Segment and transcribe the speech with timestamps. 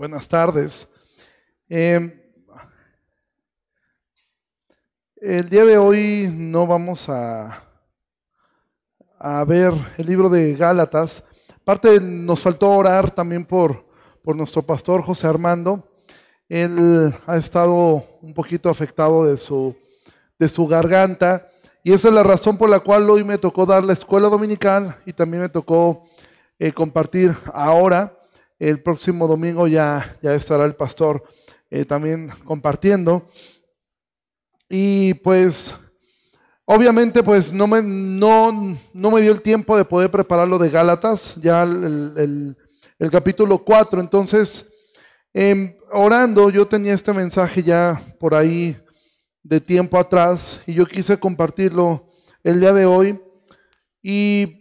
[0.00, 0.88] Buenas tardes.
[1.68, 2.00] Eh,
[5.16, 7.68] el día de hoy no vamos a,
[9.18, 11.22] a ver el libro de Gálatas.
[11.54, 13.86] Aparte nos faltó orar también por,
[14.24, 15.86] por nuestro pastor José Armando.
[16.48, 19.76] Él ha estado un poquito afectado de su,
[20.38, 21.46] de su garganta
[21.84, 24.96] y esa es la razón por la cual hoy me tocó dar la escuela dominical
[25.04, 26.04] y también me tocó
[26.58, 28.16] eh, compartir ahora.
[28.60, 31.24] El próximo domingo ya, ya estará el pastor
[31.70, 33.26] eh, también compartiendo.
[34.68, 35.74] Y pues,
[36.66, 40.68] obviamente, pues no me, no, no me dio el tiempo de poder preparar lo de
[40.68, 42.54] Gálatas, ya el,
[42.98, 43.98] el, capítulo 4.
[43.98, 44.68] Entonces,
[45.32, 48.76] eh, orando, yo tenía este mensaje ya por ahí
[49.42, 52.10] de tiempo atrás y yo quise compartirlo
[52.44, 53.18] el día de hoy.
[54.02, 54.59] Y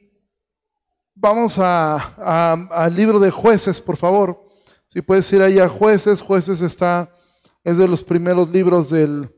[1.22, 4.42] Vamos al libro de jueces, por favor.
[4.88, 7.14] Si puedes ir ahí a jueces, jueces está,
[7.62, 9.30] es de los primeros libros del,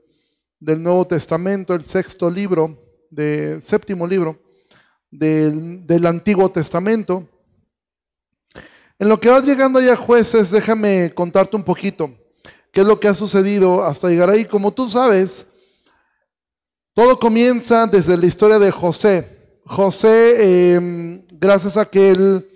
[0.59, 2.77] del Nuevo Testamento, el sexto libro,
[3.09, 4.39] de, séptimo libro
[5.09, 7.27] del, del Antiguo Testamento.
[8.99, 12.13] En lo que vas llegando allá a jueces, déjame contarte un poquito
[12.71, 14.45] qué es lo que ha sucedido hasta llegar ahí.
[14.45, 15.47] Como tú sabes,
[16.93, 19.41] todo comienza desde la historia de José.
[19.65, 22.47] José, eh, gracias a que él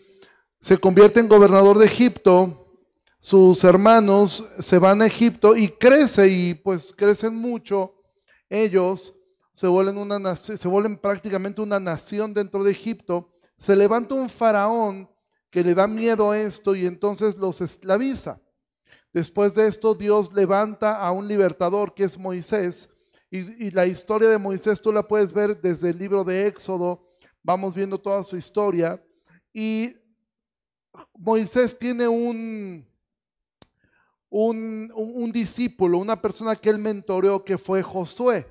[0.61, 2.61] se convierte en gobernador de Egipto,
[3.19, 7.95] sus hermanos se van a Egipto y crece y pues crecen mucho.
[8.47, 9.15] Ellos
[9.53, 10.57] se vuelven, una, se
[11.01, 13.33] prácticamente una nación dentro de Egipto.
[13.57, 15.09] Se levanta un faraón
[15.49, 18.39] que le da miedo a esto y entonces los esclaviza.
[19.11, 22.89] Después de esto Dios levanta a un libertador que es Moisés
[23.31, 27.04] y, y, la historia de Moisés tú la puedes ver desde el libro de Éxodo
[27.45, 29.01] vamos viendo toda su historia.
[29.53, 29.95] Y
[31.13, 32.85] Moisés tiene un,
[34.29, 38.47] un, un, discípulo, una persona que él mentoreó, que fue Josué.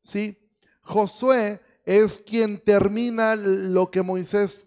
[0.00, 0.36] ¿sí?
[0.82, 4.66] Josué es quien termina lo que Moisés,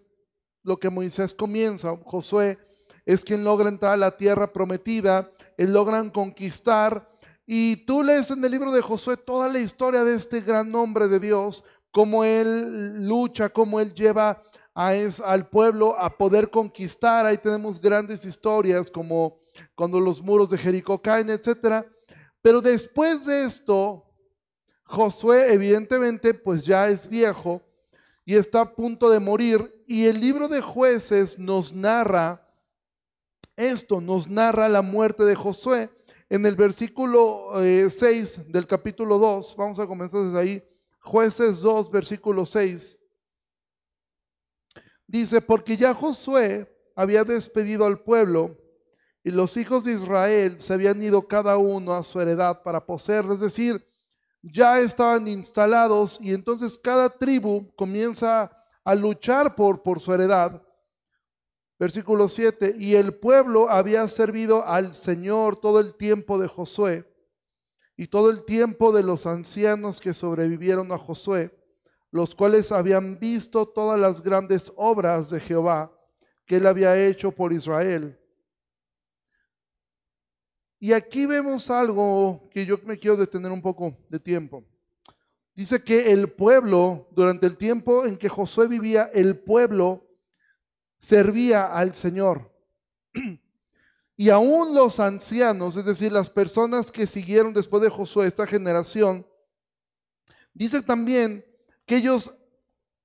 [0.62, 1.94] lo que Moisés comienza.
[2.02, 2.58] Josué
[3.04, 7.10] es quien logra entrar a la tierra prometida, él logran conquistar.
[7.44, 11.06] Y tú lees en el libro de Josué toda la historia de este gran hombre
[11.06, 11.62] de Dios,
[11.96, 14.42] cómo él lucha, cómo él lleva
[14.74, 17.24] al pueblo a poder conquistar.
[17.24, 19.38] Ahí tenemos grandes historias como
[19.74, 21.86] cuando los muros de Jericó caen, etc.
[22.42, 24.04] Pero después de esto,
[24.84, 27.62] Josué evidentemente pues ya es viejo
[28.26, 29.82] y está a punto de morir.
[29.86, 32.46] Y el libro de jueces nos narra
[33.56, 35.88] esto, nos narra la muerte de Josué.
[36.28, 40.75] En el versículo 6 eh, del capítulo 2, vamos a comenzar desde ahí
[41.06, 42.98] Jueces 2, versículo 6.
[45.06, 48.58] Dice, porque ya Josué había despedido al pueblo
[49.22, 53.24] y los hijos de Israel se habían ido cada uno a su heredad para poseer,
[53.26, 53.86] es decir,
[54.42, 58.50] ya estaban instalados y entonces cada tribu comienza
[58.82, 60.60] a luchar por, por su heredad.
[61.78, 67.15] Versículo 7, y el pueblo había servido al Señor todo el tiempo de Josué
[67.96, 71.56] y todo el tiempo de los ancianos que sobrevivieron a Josué,
[72.10, 75.92] los cuales habían visto todas las grandes obras de Jehová
[76.44, 78.18] que él había hecho por Israel.
[80.78, 84.64] Y aquí vemos algo que yo me quiero detener un poco de tiempo.
[85.54, 90.06] Dice que el pueblo, durante el tiempo en que Josué vivía, el pueblo
[91.00, 92.54] servía al Señor.
[94.16, 99.26] Y aún los ancianos, es decir, las personas que siguieron después de Josué, esta generación,
[100.54, 101.44] dice también
[101.84, 102.30] que ellos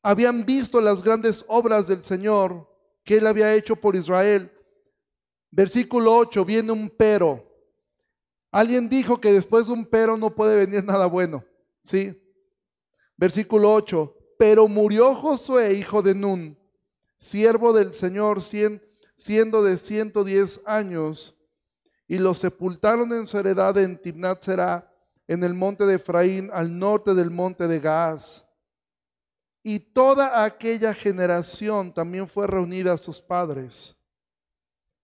[0.01, 2.67] habían visto las grandes obras del Señor
[3.03, 4.51] que él había hecho por Israel.
[5.51, 7.45] Versículo 8, viene un pero.
[8.51, 11.43] Alguien dijo que después de un pero no puede venir nada bueno.
[11.83, 12.17] ¿Sí?
[13.17, 16.57] Versículo 8, pero murió Josué, hijo de Nun,
[17.19, 18.81] siervo del Señor, cien
[19.21, 21.35] siendo de 110 años,
[22.07, 24.91] y lo sepultaron en su heredad en Timnat Será,
[25.27, 28.47] en el monte de Efraín, al norte del monte de Gaaz.
[29.61, 33.95] Y toda aquella generación también fue reunida a sus padres.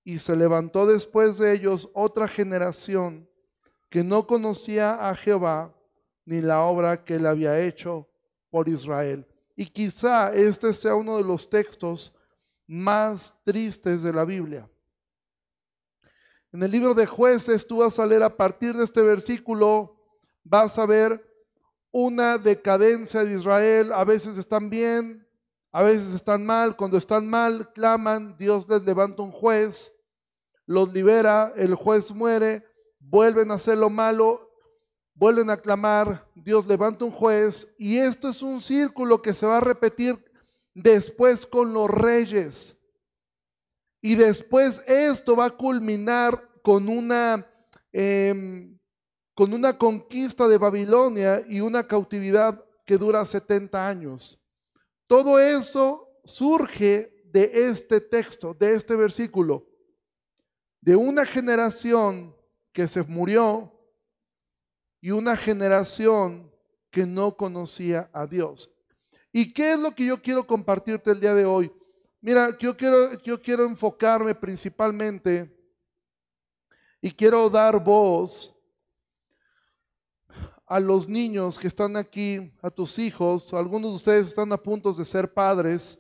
[0.04, 3.30] Y se levantó después de ellos otra generación
[3.88, 5.76] que no conocía a Jehová
[6.26, 8.10] ni la obra que él había hecho
[8.50, 9.28] por Israel.
[9.56, 12.16] Y quizá este sea uno de los textos
[12.68, 14.70] más tristes de la Biblia.
[16.52, 19.96] En el libro de jueces tú vas a leer a partir de este versículo,
[20.44, 21.24] vas a ver
[21.92, 23.92] una decadencia de Israel.
[23.94, 25.26] A veces están bien,
[25.72, 26.76] a veces están mal.
[26.76, 29.94] Cuando están mal, claman, Dios les levanta un juez.
[30.66, 32.66] los libera, el juez muere,
[33.00, 34.52] vuelven a hacer lo malo,
[35.14, 39.58] vuelven a clamar, Dios levanta un juez y esto es un círculo que se va
[39.58, 40.16] a repetir
[40.78, 42.78] después con los reyes.
[44.00, 47.46] Y después esto va a culminar con una,
[47.92, 48.78] em,
[49.34, 54.40] con una conquista de Babilonia y una cautividad que dura 70 años.
[55.08, 59.68] Todo eso surge de este texto, de este versículo,
[60.80, 62.36] de una generación
[62.72, 63.74] que se murió
[65.02, 66.52] y una generación
[66.92, 68.72] que no conocía a Dios.
[69.32, 71.72] ¿Y qué es lo que yo quiero compartirte el día de hoy?
[72.22, 75.54] Mira, yo quiero, yo quiero enfocarme principalmente
[77.02, 78.54] y quiero dar voz
[80.66, 83.54] a los niños que están aquí, a tus hijos.
[83.54, 85.98] Algunos de ustedes están a punto de ser padres.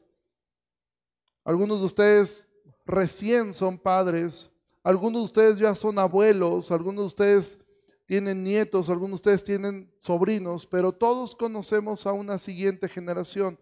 [1.45, 2.45] Algunos de ustedes
[2.85, 4.51] recién son padres.
[4.83, 6.71] Algunos de ustedes ya son abuelos.
[6.71, 7.59] Algunos de ustedes
[8.07, 8.89] tienen nietos.
[8.89, 10.65] Algunos de ustedes tienen sobrinos.
[10.65, 13.59] Pero todos conocemos a una siguiente generación.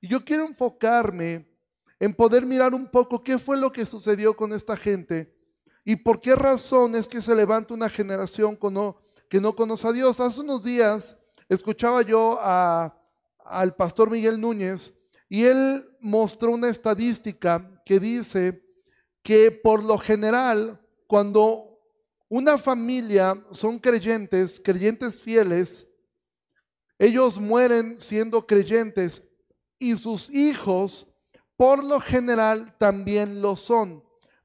[0.00, 1.50] Y yo quiero enfocarme
[1.98, 5.34] en poder mirar un poco qué fue lo que sucedió con esta gente
[5.88, 8.58] y por qué razón es que se levanta una generación
[9.30, 10.18] que no conoce a Dios.
[10.18, 11.16] Hace unos días
[11.48, 14.92] escuchaba yo al pastor Miguel Núñez
[15.28, 18.62] y él mostró una estadística que dice
[19.22, 21.75] que por lo general, cuando
[22.28, 25.86] una familia son creyentes, creyentes fieles,
[26.98, 29.22] ellos mueren siendo creyentes
[29.78, 31.06] y sus hijos
[31.56, 34.02] por lo general también lo son.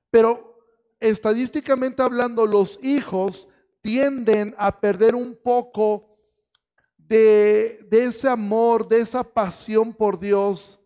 [0.09, 0.59] Pero
[0.99, 3.49] estadísticamente hablando, los hijos
[3.81, 6.17] tienden a perder un poco
[6.97, 10.79] de, ese amor, de esa pasión por Dios.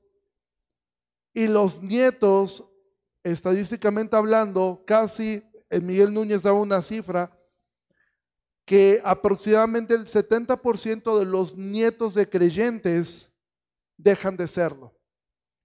[1.33, 2.67] Y los nietos,
[3.23, 7.37] estadísticamente hablando, casi, Miguel Núñez daba una cifra,
[8.65, 13.31] que aproximadamente el 70% de los nietos de creyentes
[13.97, 14.97] dejan de serlo.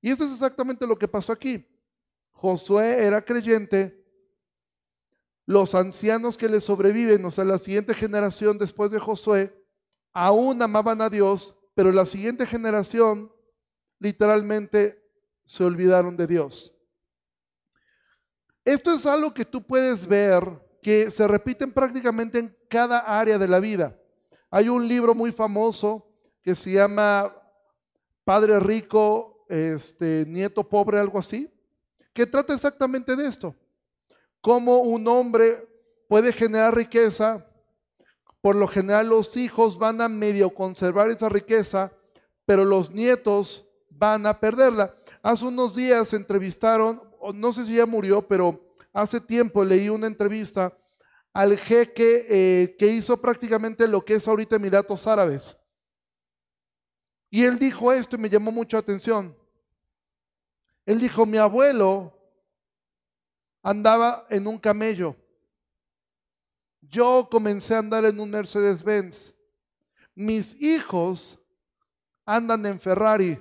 [0.03, 1.67] Y esto es exactamente lo que pasó aquí.
[2.33, 4.01] Josué era creyente,
[5.47, 9.53] los ancianos que le sobreviven, o sea, la siguiente generación después de Josué,
[10.13, 13.33] aún amaban a Dios, pero la siguiente generación
[13.99, 15.03] literalmente
[15.45, 16.80] se olvidaron de Dios.
[18.65, 20.45] Esto es algo que tú puedes ver
[20.83, 23.97] que se repiten prácticamente en cada área de la vida.
[24.51, 26.07] Hay un libro muy famoso
[26.43, 27.35] que se llama
[28.25, 31.51] Padre Rico, este, nieto pobre, algo así,
[32.13, 33.55] que trata exactamente de esto.
[34.41, 35.69] Cómo un hombre
[36.09, 37.47] puede generar riqueza,
[38.41, 41.93] por lo general los hijos van a medio conservar esa riqueza,
[42.47, 44.95] pero los nietos van a perderla.
[45.23, 47.03] Hace unos días entrevistaron,
[47.35, 50.77] no sé si ya murió, pero hace tiempo leí una entrevista
[51.33, 55.57] al jeque eh, que hizo prácticamente lo que es ahorita Emiratos Árabes.
[57.31, 59.37] Y él dijo esto y me llamó mucho atención.
[60.85, 62.19] Él dijo, mi abuelo
[63.63, 65.15] andaba en un camello.
[66.81, 69.33] Yo comencé a andar en un Mercedes-Benz.
[70.15, 71.39] Mis hijos
[72.25, 73.41] andan en Ferrari,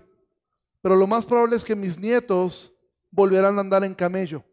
[0.81, 2.75] pero lo más probable es que mis nietos
[3.11, 4.43] volverán a andar en camello.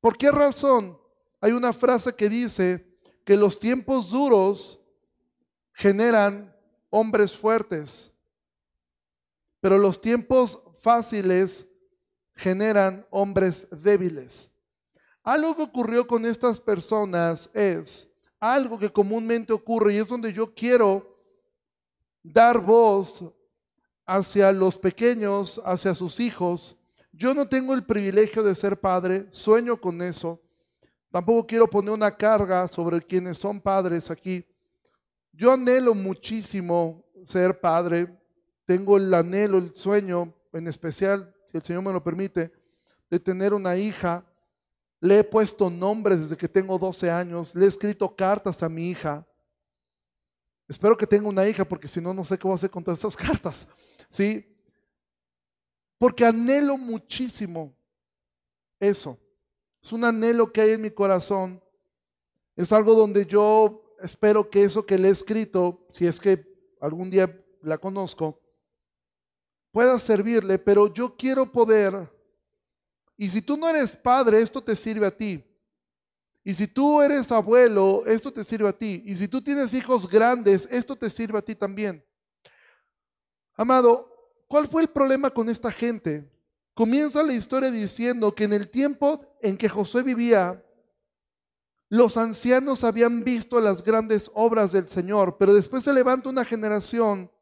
[0.00, 0.98] ¿Por qué razón?
[1.40, 2.86] Hay una frase que dice
[3.24, 4.82] que los tiempos duros
[5.72, 6.54] generan
[6.90, 8.12] hombres fuertes,
[9.60, 11.66] pero los tiempos fáciles
[12.34, 14.50] generan hombres débiles.
[15.22, 18.10] Algo que ocurrió con estas personas es
[18.40, 21.18] algo que comúnmente ocurre y es donde yo quiero
[22.22, 23.24] dar voz
[24.06, 26.80] hacia los pequeños, hacia sus hijos.
[27.18, 30.40] Yo no tengo el privilegio de ser padre, sueño con eso.
[31.10, 34.46] Tampoco quiero poner una carga sobre quienes son padres aquí.
[35.32, 38.16] Yo anhelo muchísimo ser padre,
[38.64, 42.52] tengo el anhelo, el sueño en especial, si el Señor me lo permite,
[43.10, 44.24] de tener una hija.
[45.00, 48.90] Le he puesto nombres desde que tengo 12 años, le he escrito cartas a mi
[48.90, 49.26] hija.
[50.68, 52.84] Espero que tenga una hija porque si no, no sé qué voy a hacer con
[52.84, 53.66] todas esas cartas.
[54.08, 54.54] ¿Sí?
[55.98, 57.74] Porque anhelo muchísimo
[58.78, 59.18] eso.
[59.82, 61.62] Es un anhelo que hay en mi corazón.
[62.56, 66.46] Es algo donde yo espero que eso que le he escrito, si es que
[66.80, 68.40] algún día la conozco,
[69.72, 72.10] pueda servirle, pero yo quiero poder.
[73.16, 75.44] Y si tú no eres padre, esto te sirve a ti.
[76.44, 79.02] Y si tú eres abuelo, esto te sirve a ti.
[79.04, 82.04] Y si tú tienes hijos grandes, esto te sirve a ti también.
[83.54, 84.17] Amado,
[84.48, 86.28] ¿cuál fue el problema con esta gente?
[86.78, 90.64] comienza la historia diciendo que en el tiempo en que Josué vivía,
[91.88, 97.32] los ancianos habían visto las grandes obras del Señor, pero después se levanta una generación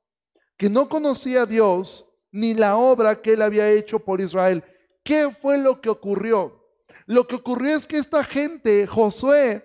[0.57, 4.65] que no conocía a Dios ni la obra que él había hecho por Israel.
[5.05, 6.59] ¿Qué fue lo que ocurrió?
[7.05, 9.63] Lo que ocurrió es que esta gente, Josué,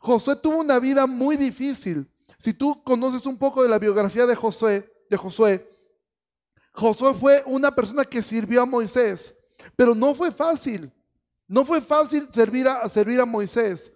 [0.00, 2.06] Josué tuvo una vida muy difícil.
[2.36, 5.66] Si tú conoces un poco de la biografía de Josué, de Josué,
[6.74, 9.32] Josué fue una persona que sirvió a Moisés,
[9.76, 10.90] pero no fue fácil.
[11.46, 13.92] No fue fácil servir a, servir a Moisés.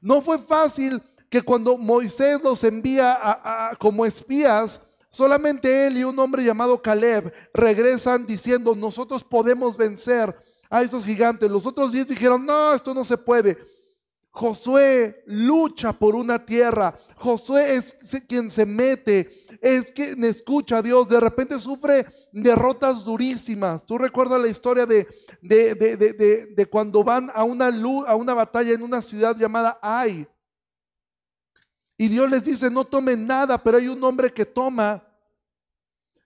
[0.00, 6.44] No fue fácil que cuando Moisés los envía como espías, solamente él y un hombre
[6.44, 10.36] llamado Caleb regresan diciendo, nosotros podemos vencer
[10.68, 11.50] a esos gigantes.
[11.50, 13.56] Los otros diez dijeron, no, esto no se puede.
[14.30, 16.96] Josué lucha por una tierra.
[17.16, 17.94] Josué es
[18.28, 21.08] quien se mete, es quien escucha a Dios.
[21.08, 23.84] De repente sufre derrotas durísimas.
[23.84, 25.06] Tú recuerdas la historia de,
[25.42, 27.66] de, de, de cuando van a una,
[28.06, 30.26] a una batalla en una ciudad llamada Ai.
[31.96, 35.06] Y Dios les dice, no tomen nada, pero hay un hombre que toma.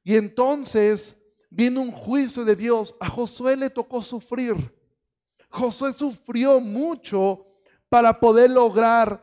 [0.05, 1.17] Y entonces
[1.51, 2.95] viene un juicio de Dios.
[3.01, 4.55] A Josué le tocó sufrir.
[5.49, 7.45] Josué sufrió mucho
[7.89, 9.21] para poder lograr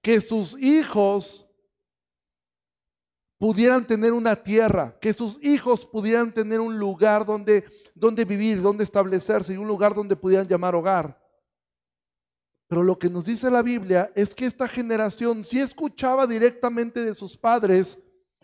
[0.00, 1.46] que sus hijos
[3.42, 8.84] pudieran tener una tierra, que sus hijos pudieran tener un lugar donde, donde vivir, donde
[8.84, 11.20] establecerse y un lugar donde pudieran llamar hogar.
[12.68, 17.16] Pero lo que nos dice la Biblia es que esta generación sí escuchaba directamente de
[17.16, 17.98] sus padres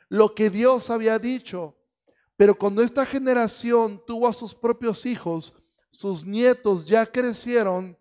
[0.09, 1.76] lo que Dios había dicho.
[2.37, 5.55] Pero cuando esta generación tuvo a sus propios hijos,
[5.90, 7.97] sus nietos ya crecieron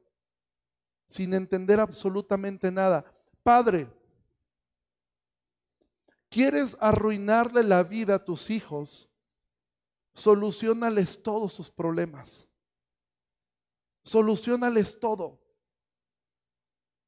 [1.08, 3.06] sin entender absolutamente nada.
[3.44, 3.88] Padre,
[6.30, 9.10] ¿quieres arruinarle la vida a tus hijos?
[10.14, 12.48] Solucionales todos sus problemas.
[14.04, 15.40] Solucionales todo.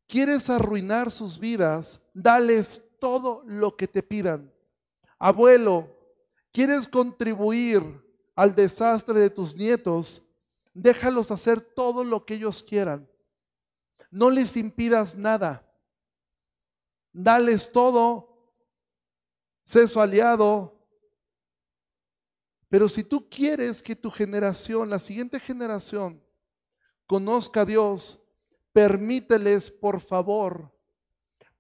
[0.07, 1.99] ¿Quieres arruinar sus vidas?
[2.13, 4.51] Dales todo lo que te pidan.
[5.17, 5.95] Abuelo,
[6.51, 7.81] ¿quieres contribuir
[8.35, 10.25] al desastre de tus nietos?
[10.73, 13.09] Déjalos hacer todo lo que ellos quieran.
[14.11, 15.65] No les impidas nada.
[17.11, 18.28] Dales todo.
[19.69, 20.83] Sé su aliado.
[22.69, 26.19] Pero si tú quieres que tu generación, la siguiente generación,
[27.05, 28.19] conozca a Dios,
[28.73, 30.73] permíteles, por favor,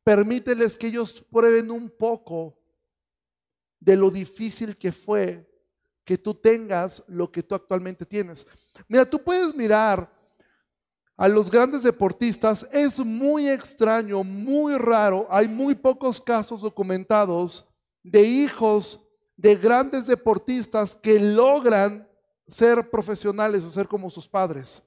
[0.03, 2.57] permíteles que ellos prueben un poco
[3.79, 5.47] de lo difícil que fue
[6.03, 8.47] que tú tengas lo que tú actualmente tienes.
[8.87, 10.11] Mira, tú puedes mirar
[11.15, 15.27] a los grandes deportistas es muy extraño, muy raro.
[15.29, 17.68] Hay muy pocos casos documentados
[18.09, 19.05] de hijos
[19.37, 22.09] de grandes deportistas que logran
[22.47, 24.83] ser profesionales o ser como sus padres.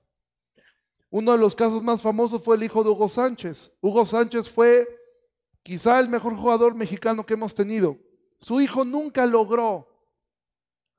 [1.09, 3.73] Uno de los casos más famosos fue el hijo de Hugo Sánchez.
[3.81, 4.89] Hugo Sánchez fue
[5.63, 7.97] quizá el mejor jugador mexicano que hemos tenido.
[8.39, 9.87] Su hijo nunca logró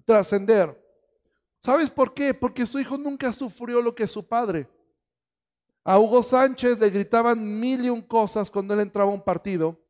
[0.06, 0.82] trascender.
[1.62, 2.34] ¿Sabes por qué?
[2.34, 4.70] Porque su hijo nunca sufrió lo que su padre.
[5.84, 9.83] A Hugo Sánchez le gritaban mil y un cosas cuando él entraba a un partido.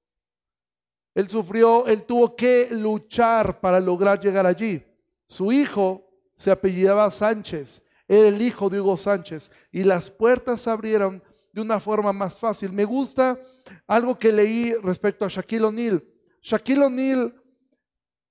[1.15, 4.84] Él sufrió, él tuvo que luchar para lograr llegar allí.
[5.27, 10.70] Su hijo se apellidaba Sánchez, era el hijo de Hugo Sánchez y las puertas se
[10.70, 12.74] abrieron de una forma más fácil.
[12.74, 13.39] Me gusta
[13.88, 16.03] algo que leí respecto a Shaquille O'Neal.
[16.41, 17.41] Shaquille O'Neal,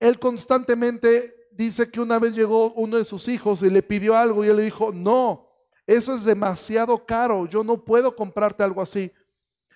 [0.00, 4.44] él constantemente dice que una vez llegó uno de sus hijos y le pidió algo
[4.44, 5.48] y él le dijo, no,
[5.86, 9.12] eso es demasiado caro, yo no puedo comprarte algo así.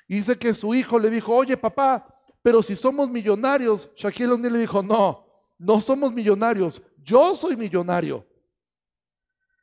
[0.09, 2.16] Y dice que su hijo le dijo, oye papá,
[2.47, 5.27] pero si somos millonarios, Shaquille O'Neal le dijo, no,
[5.59, 8.25] no somos millonarios, yo soy millonario.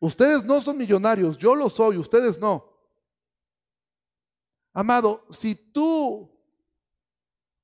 [0.02, 2.70] Ustedes no son millonarios, yo lo soy, ustedes no.
[4.74, 6.30] Amado, si tú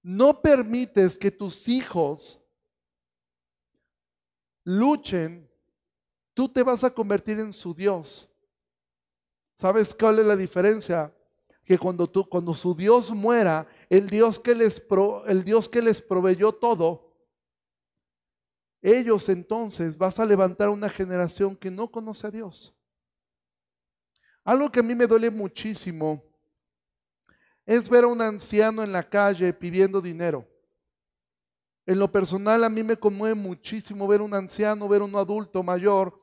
[0.01, 2.41] no permites que tus hijos
[4.63, 5.51] luchen,
[6.33, 8.31] tú te vas a convertir en su Dios.
[9.57, 11.13] ¿Sabes cuál es la diferencia?
[11.65, 14.83] Que cuando, tú, cuando su Dios muera, el Dios, que les
[15.27, 17.09] el Dios que les proveyó todo,
[18.81, 22.75] ellos entonces vas a levantar una generación que no conoce a Dios.
[24.43, 26.23] Algo que a mí me duele muchísimo
[27.65, 30.47] es ver a un anciano en la calle pidiendo dinero.
[31.85, 35.15] En lo personal a mí me conmueve muchísimo ver a un anciano, ver a un
[35.15, 36.19] adulto mayor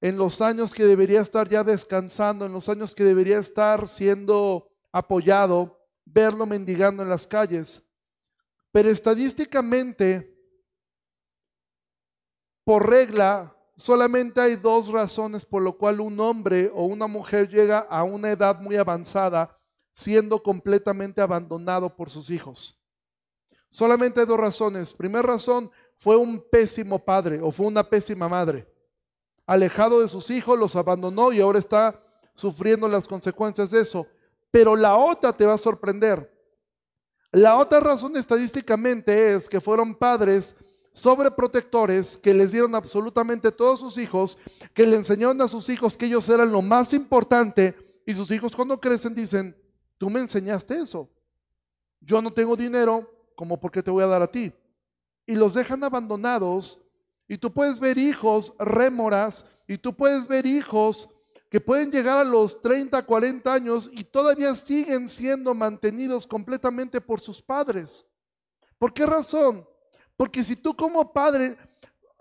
[0.00, 4.70] en los años que debería estar ya descansando, en los años que debería estar siendo
[4.92, 5.77] apoyado,
[6.12, 7.82] verlo mendigando en las calles.
[8.72, 10.36] Pero estadísticamente,
[12.64, 17.78] por regla, solamente hay dos razones por lo cual un hombre o una mujer llega
[17.78, 19.56] a una edad muy avanzada
[19.92, 22.78] siendo completamente abandonado por sus hijos.
[23.70, 24.92] Solamente hay dos razones.
[24.92, 28.66] Primera razón, fue un pésimo padre o fue una pésima madre.
[29.46, 32.00] Alejado de sus hijos, los abandonó y ahora está
[32.34, 34.06] sufriendo las consecuencias de eso.
[34.50, 36.32] Pero la otra te va a sorprender.
[37.32, 40.54] La otra razón estadísticamente es que fueron padres
[40.92, 44.38] sobreprotectores que les dieron absolutamente todos sus hijos,
[44.74, 48.56] que le enseñaron a sus hijos que ellos eran lo más importante y sus hijos
[48.56, 49.56] cuando crecen dicen,
[49.96, 51.08] tú me enseñaste eso.
[52.00, 54.52] Yo no tengo dinero, como porque te voy a dar a ti?
[55.26, 56.84] Y los dejan abandonados
[57.28, 61.10] y tú puedes ver hijos rémoras y tú puedes ver hijos
[61.50, 67.20] que pueden llegar a los 30, 40 años y todavía siguen siendo mantenidos completamente por
[67.20, 68.06] sus padres.
[68.78, 69.66] ¿Por qué razón?
[70.16, 71.56] Porque si tú como padre,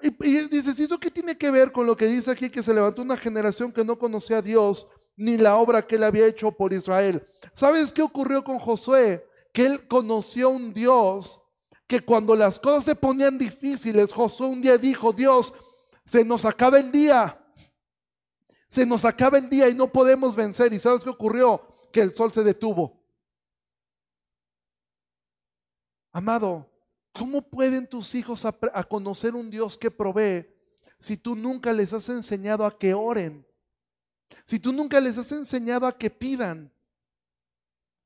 [0.02, 2.74] y, dices, ¿y eso qué tiene que ver con lo que dice aquí que se
[2.74, 6.52] levantó una generación que no conocía a Dios ni la obra que él había hecho
[6.52, 7.28] por Israel?
[7.54, 9.26] ¿Sabes qué ocurrió con Josué?
[9.52, 11.42] Que él conoció un Dios
[11.86, 15.54] que cuando las cosas se ponían difíciles, Josué un día dijo, Dios,
[16.06, 17.44] se nos acaba el día
[18.70, 20.74] se nos acaba el día y no podemos vencer.
[20.74, 21.62] ¿Y sabes qué ocurrió?
[21.92, 23.02] Que el sol se detuvo.
[26.12, 26.70] Amado,
[27.14, 30.48] ¿cómo pueden tus hijos a, conocer un Dios que provee
[31.00, 33.46] si tú nunca les has enseñado a que oren?
[34.46, 36.72] Si tú nunca les has enseñado a que pidan.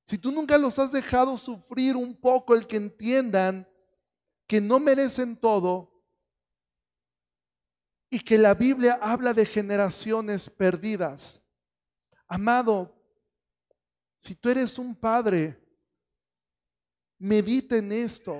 [0.04, 3.68] Si tú nunca los has dejado sufrir un poco el que entiendan
[4.46, 5.91] que no merecen todo
[8.14, 11.42] y que la Biblia habla de generaciones perdidas.
[12.28, 12.94] Amado,
[14.18, 15.58] si tú eres un padre,
[17.18, 18.38] medita en esto.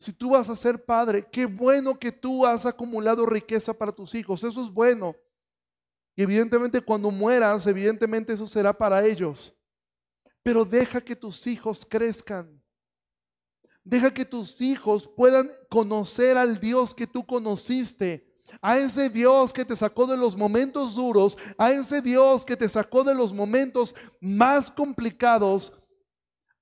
[0.00, 4.14] Si tú vas a ser padre, qué bueno que tú has acumulado riqueza para tus
[4.14, 5.14] hijos, eso es bueno.
[6.16, 9.54] Y evidentemente cuando mueras, evidentemente eso será para ellos.
[10.42, 12.62] Pero deja que tus hijos crezcan.
[13.84, 18.25] Deja que tus hijos puedan conocer al Dios que tú conociste
[18.60, 22.68] a ese Dios que te sacó de los momentos duros, a ese Dios que te
[22.68, 25.72] sacó de los momentos más complicados,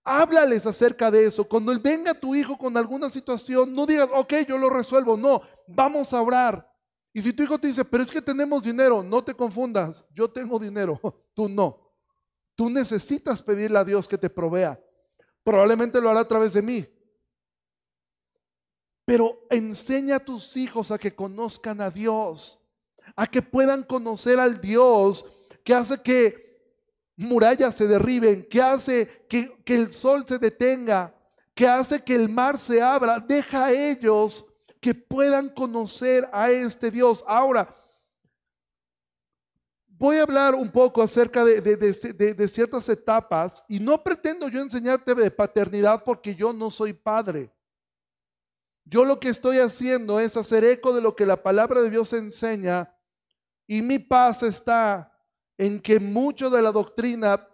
[0.05, 1.45] háblales acerca de eso.
[1.45, 6.13] Cuando venga tu hijo con alguna situación, no digas, ok, yo lo resuelvo, no, vamos
[6.13, 6.71] a orar.
[7.13, 10.29] Y si tu hijo te dice, pero es que tenemos dinero, no te confundas, yo
[10.29, 11.01] tengo dinero,
[11.35, 11.81] tú no.
[12.57, 14.81] Tú necesitas pedirle a Dios que te provea.
[15.43, 16.87] Probablemente lo hará a través de mí,
[19.05, 22.61] pero enseña a tus hijos a que conozcan a Dios,
[23.17, 25.27] a que puedan conocer al Dios
[25.65, 26.45] que hace que
[27.17, 31.15] murallas se derriben, que hace que, el sol se detenga,
[31.55, 33.19] que hace que el mar se abra.
[33.19, 34.45] Deja a ellos
[34.81, 37.25] que puedan conocer a este Dios.
[37.27, 37.75] Ahora,
[39.87, 45.15] voy a hablar un poco acerca de, de, ciertas etapas y no pretendo yo enseñarte
[45.15, 47.51] de paternidad porque yo no soy padre.
[48.85, 52.13] Yo lo que estoy haciendo es hacer eco de lo que la palabra de Dios
[52.13, 52.95] enseña
[53.67, 55.11] y mi paz está
[55.57, 57.49] en que mucho de la doctrina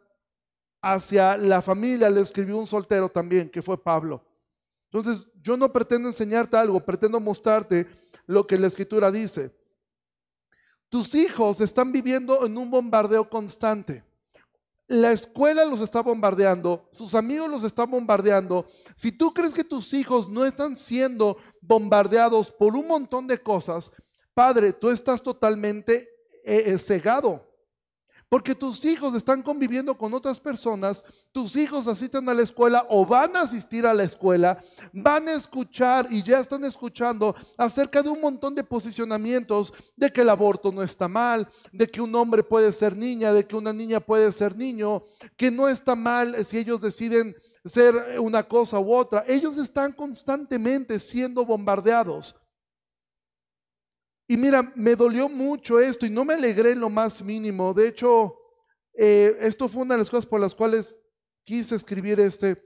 [0.83, 4.25] hacia la familia le escribió un soltero también, que fue Pablo.
[4.91, 7.87] Entonces, yo no pretendo enseñarte algo, pretendo mostrarte
[8.27, 9.55] lo que la escritura dice.
[10.89, 14.03] Tus hijos están viviendo en un bombardeo constante
[14.91, 18.67] la escuela los está bombardeando, sus amigos los están bombardeando.
[18.97, 23.93] Si tú crees que tus hijos no están siendo bombardeados por un montón de cosas,
[24.35, 26.09] padre, tú estás totalmente
[26.43, 27.50] eh, eh, cegado.
[28.31, 33.05] Porque tus hijos están conviviendo con otras personas, tus hijos asisten a la escuela o
[33.05, 34.63] van a asistir a la escuela,
[34.93, 40.21] van a escuchar y ya están escuchando acerca de un montón de posicionamientos de que
[40.21, 43.73] el aborto no está mal, de que un hombre puede ser niña, de que una
[43.73, 45.03] niña puede ser niño,
[45.37, 49.25] que no está mal si ellos deciden ser una cosa u otra.
[49.27, 52.40] Ellos están constantemente siendo bombardeados.
[54.31, 57.75] Y mira, me dolió mucho esto y no me alegré lo más mínimo.
[57.75, 58.39] De hecho,
[58.95, 60.97] eh, esto fue una de las cosas por las cuales
[61.43, 62.57] quise escribir este.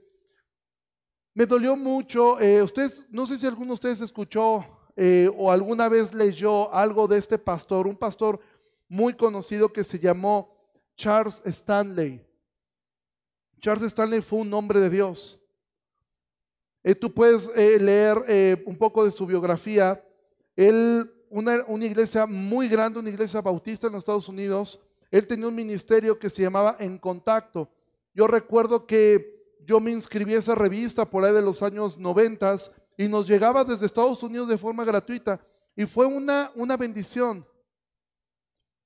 [1.33, 2.39] Me dolió mucho.
[2.39, 4.63] Eh, ustedes, no sé si alguno de ustedes escuchó
[4.95, 8.39] eh, o alguna vez leyó algo de este pastor, un pastor
[8.87, 10.55] muy conocido que se llamó
[10.99, 12.23] Charles Stanley.
[13.59, 15.41] Charles Stanley fue un hombre de Dios.
[17.01, 20.07] tú puedes leer un poco de su biografía.
[20.57, 24.81] Él una, iglesia muy grande, una iglesia bautista en los Estados Unidos.
[25.11, 27.69] Él tenía un ministerio que se llamaba En Contacto.
[28.15, 32.57] Yo recuerdo que yo me inscribí a esa revista por ahí de los años 90
[32.97, 35.45] y nos llegaba desde Estados Unidos de forma gratuita.
[35.75, 37.45] Y fue una, una bendición.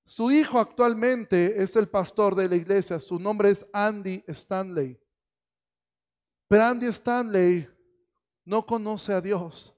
[0.07, 2.99] Su hijo actualmente es el pastor de la iglesia.
[2.99, 4.99] Su nombre es Andy Stanley.
[6.49, 7.69] Pero Andy Stanley
[8.47, 9.75] no conoce a Dios.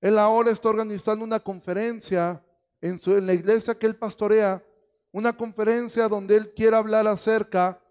[0.00, 2.42] Él ahora está organizando una conferencia
[2.80, 4.64] en, en la iglesia que él pastorea,
[5.12, 7.82] una conferencia donde él quiere hablar acerca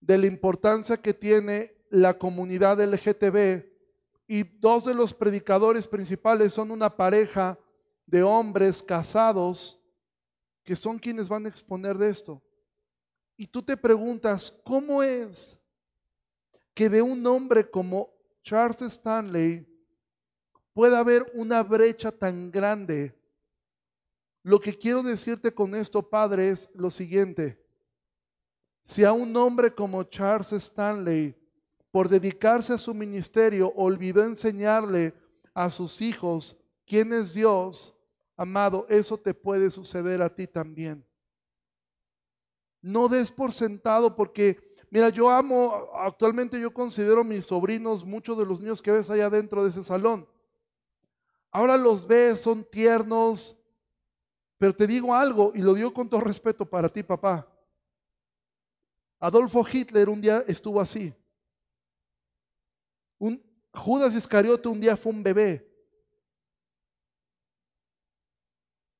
[0.00, 3.64] de la importancia que tiene la comunidad LGTB
[4.26, 7.58] y dos de los predicadores principales son una pareja
[8.06, 9.78] de hombres casados
[10.64, 12.42] que son quienes van a exponer de esto.
[13.36, 15.58] Y tú te preguntas, ¿cómo es
[16.72, 18.10] que de un hombre como
[18.42, 19.66] Charles Stanley
[20.74, 23.18] pueda haber una brecha tan grande?
[24.42, 27.58] Lo que quiero decirte con esto, Padre, es lo siguiente.
[28.82, 31.34] Si a un hombre como Charles Stanley,
[31.90, 35.14] por dedicarse a su ministerio, olvidó enseñarle
[35.54, 37.96] a sus hijos quién es Dios,
[38.36, 41.06] amado, eso te puede suceder a ti también.
[42.82, 44.58] No des por sentado porque,
[44.90, 49.30] mira, yo amo, actualmente yo considero mis sobrinos, muchos de los niños que ves allá
[49.30, 50.28] dentro de ese salón.
[51.54, 53.56] Ahora los ves, son tiernos,
[54.58, 57.48] pero te digo algo, y lo digo con todo respeto para ti, papá.
[59.20, 61.14] Adolfo Hitler un día estuvo así.
[63.20, 63.40] Un
[63.72, 65.64] Judas Iscariote un día fue un bebé.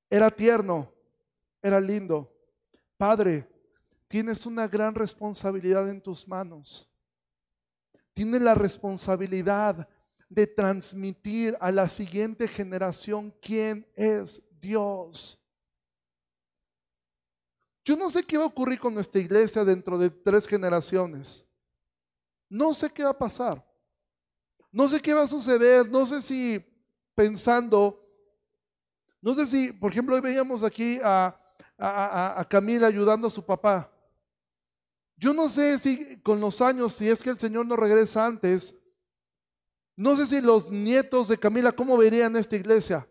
[0.09, 0.93] Era tierno,
[1.61, 2.33] era lindo.
[2.97, 3.49] Padre,
[4.07, 6.88] tienes una gran responsabilidad en tus manos.
[8.12, 9.88] Tienes la responsabilidad
[10.29, 15.41] de transmitir a la siguiente generación quién es Dios.
[17.85, 21.47] Yo no sé qué va a ocurrir con nuestra iglesia dentro de tres generaciones.
[22.49, 23.65] No sé qué va a pasar.
[24.73, 25.89] No sé qué va a suceder.
[25.89, 26.65] No sé si
[27.15, 28.05] pensando,
[29.21, 31.39] no sé si, por ejemplo, hoy veíamos aquí a,
[31.79, 33.91] a, Camila ayudando a su papá.
[35.17, 38.75] Yo no sé si con los años, si es que el Señor no regresa antes,
[39.96, 43.09] no sé si los nietos de Camila, ¿cómo verían esta iglesia?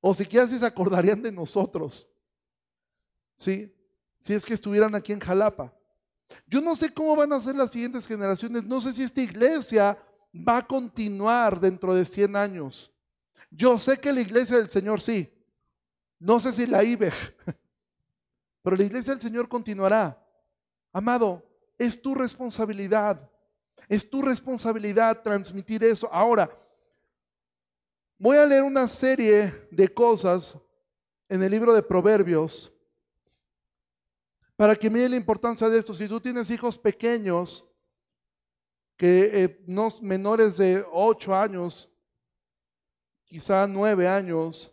[0.00, 2.08] O siquiera si se acordarían de nosotros.
[3.36, 3.74] ¿Sí?
[4.24, 5.70] si es que estuvieran aquí en Jalapa.
[6.46, 9.98] Yo no sé cómo van a ser las siguientes generaciones, no sé si esta iglesia
[10.34, 12.90] va a continuar dentro de 100 años.
[13.50, 15.30] Yo sé que la iglesia del Señor sí,
[16.18, 17.12] no sé si la IBEG,
[18.62, 20.18] pero la iglesia del Señor continuará.
[20.90, 21.46] Amado,
[21.76, 23.30] es tu responsabilidad,
[23.88, 26.08] es tu responsabilidad transmitir eso.
[26.12, 26.50] Ahora,
[28.18, 30.58] voy a leer una serie de cosas
[31.28, 32.72] en el libro de Proverbios
[34.56, 35.94] para que mire la importancia de esto.
[35.94, 37.70] Si tú tienes hijos pequeños,
[38.96, 41.92] que eh, no menores de 8 años,
[43.24, 44.70] quizá 9 años,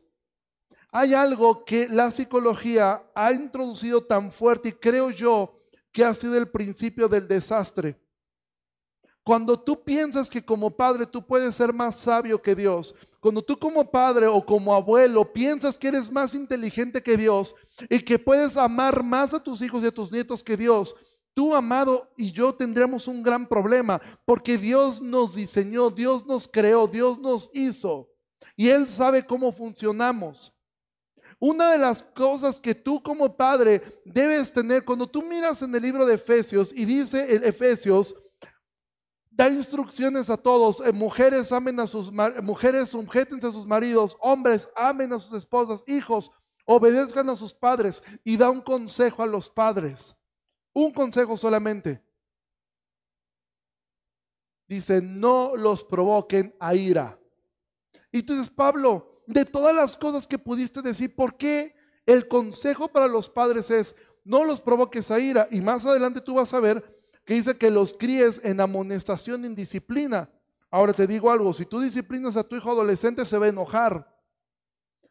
[0.91, 5.58] hay algo que la psicología ha introducido tan fuerte y creo yo
[5.91, 8.00] que ha sido el principio del desastre.
[9.24, 13.58] Cuando tú piensas que como padre tú puedes ser más sabio que Dios, cuando tú
[13.58, 17.56] como padre o como abuelo piensas que eres más inteligente que Dios
[17.88, 20.96] y que puedes amar más a tus hijos y a tus nietos que Dios,
[21.36, 26.88] tú amado y yo tendremos un gran problema porque Dios nos diseñó, Dios nos creó,
[26.88, 28.10] Dios nos hizo
[28.56, 30.52] y Él sabe cómo funcionamos.
[31.40, 35.82] Una de las cosas que tú como padre debes tener cuando tú miras en el
[35.82, 38.16] libro de Efesios y dice el Efesios
[39.32, 40.82] Da instrucciones a todos.
[40.86, 45.84] Eh, mujeres amen a sus mujeres sujétense a sus maridos, hombres amen a sus esposas,
[45.88, 46.32] hijos
[46.65, 50.15] obedezcan a sus padres y da un consejo a los padres.
[50.74, 52.04] Un consejo solamente.
[54.67, 57.20] Dice, no los provoquen a ira.
[58.12, 62.88] Y tú dices, Pablo, de todas las cosas que pudiste decir, ¿por qué el consejo
[62.88, 65.48] para los padres es, no los provoques a ira?
[65.52, 69.56] Y más adelante tú vas a ver que dice que los críes en amonestación, en
[69.56, 70.30] disciplina.
[70.70, 74.12] Ahora te digo algo, si tú disciplinas a tu hijo adolescente se va a enojar.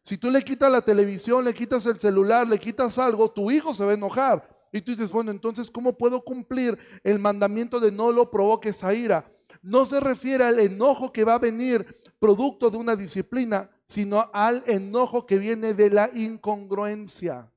[0.03, 3.75] Si tú le quitas la televisión, le quitas el celular, le quitas algo, tu hijo
[3.75, 4.49] se va a enojar.
[4.73, 8.95] Y tú dices, bueno, entonces, ¿cómo puedo cumplir el mandamiento de no lo provoques a
[8.95, 9.31] ira?
[9.63, 11.85] No se refiere al enojo que va a venir
[12.19, 17.51] producto de una disciplina, sino al enojo que viene de la incongruencia.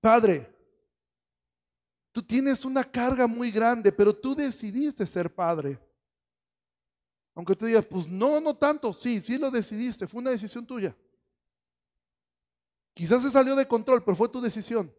[0.00, 0.55] Padre,
[2.16, 5.78] Tú tienes una carga muy grande, pero tú decidiste ser padre.
[7.34, 10.96] Aunque tú digas, pues no, no tanto, sí, sí lo decidiste, fue una decisión tuya.
[12.94, 14.90] Quizás se salió de control, pero fue tu decisión.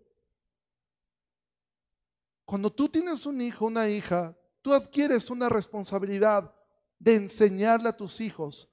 [2.45, 6.53] Cuando tú tienes un hijo, una hija, tú adquieres una responsabilidad
[6.99, 8.69] de enseñarle a tus hijos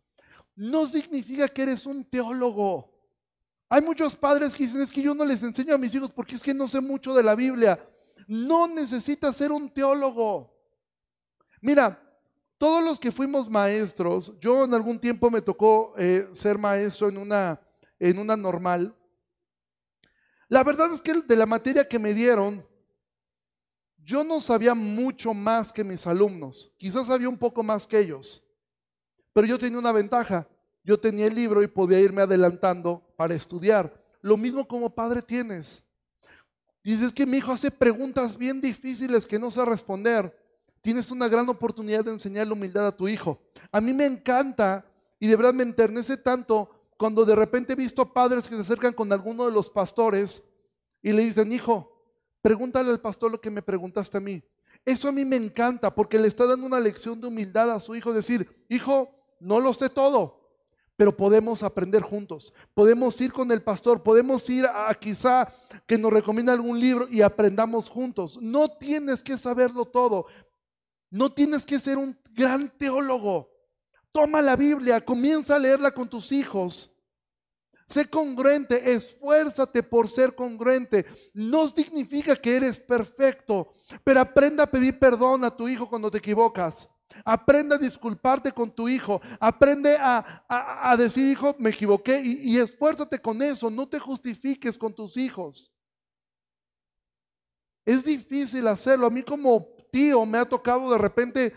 [0.55, 2.93] no significa que eres un teólogo.
[3.71, 6.35] Hay muchos padres que dicen, es que yo no les enseño a mis hijos porque
[6.35, 7.81] es que no sé mucho de la Biblia.
[8.27, 10.55] No necesitas ser un teólogo.
[11.61, 12.01] Mira,
[12.59, 17.19] todos los que fuimos maestros, yo en algún tiempo me tocó eh, ser maestro en
[17.19, 17.61] una,
[17.99, 18.97] en una normal.
[20.49, 22.67] La verdad es que de la materia que me dieron,
[23.99, 26.71] yo no sabía mucho más que mis alumnos.
[26.77, 28.45] Quizás sabía un poco más que ellos.
[29.33, 30.47] Pero yo tenía una ventaja.
[30.85, 33.99] Yo tenía el libro y podía irme adelantando para estudiar.
[34.21, 35.85] Lo mismo como padre tienes.
[36.85, 40.38] Dices que mi hijo hace preguntas bien difíciles que no sé responder.
[40.83, 43.40] Tienes una gran oportunidad de enseñar la humildad a tu hijo.
[43.73, 44.85] A mí me encanta
[45.18, 48.92] y de verdad me enternece tanto cuando de repente he visto padres que se acercan
[48.92, 50.44] con alguno de los pastores
[51.01, 51.90] y le dicen, hijo,
[52.42, 54.42] pregúntale al pastor lo que me preguntaste a mí.
[54.85, 57.94] Eso a mí me encanta porque le está dando una lección de humildad a su
[57.94, 59.09] hijo, decir, hijo,
[59.40, 60.44] no lo sé todo,
[60.97, 62.53] pero podemos aprender juntos.
[62.73, 65.53] Podemos ir con el pastor, podemos ir a, quizá
[65.87, 68.39] que nos recomienda algún libro y aprendamos juntos.
[68.41, 70.27] No tienes que saberlo todo.
[71.11, 73.51] No tienes que ser un gran teólogo.
[74.13, 76.91] Toma la Biblia, comienza a leerla con tus hijos.
[77.87, 81.05] Sé congruente, esfuérzate por ser congruente.
[81.35, 86.19] No significa que eres perfecto, pero aprenda a pedir perdón a tu hijo cuando te
[86.19, 86.89] equivocas.
[87.25, 89.21] Aprende a disculparte con tu hijo.
[89.38, 93.71] Aprende a, decir, hijo, me equivoqué y, y esfuérzate con eso.
[93.71, 95.73] No te justifiques con tus hijos.
[97.85, 99.07] Es difícil hacerlo.
[99.07, 101.53] A mí como tío me ha tocado de repente